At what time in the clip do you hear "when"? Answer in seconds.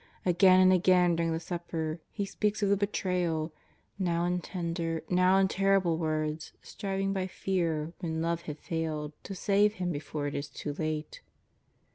7.99-8.19